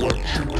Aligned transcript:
Watch 0.00 0.59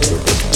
to 0.00 0.14
the 0.14 0.47